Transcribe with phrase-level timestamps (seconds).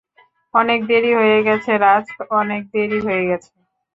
[0.53, 2.05] অনেক দেরী হয়ে গেছে রাজ,
[2.39, 3.51] অনেক দেরি হয়ে গেছে।